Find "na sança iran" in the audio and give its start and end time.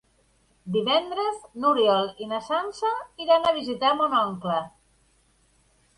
2.33-3.45